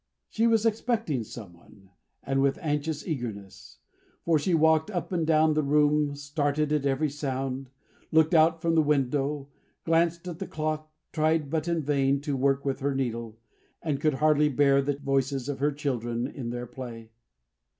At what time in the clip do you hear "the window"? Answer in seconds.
8.73-9.49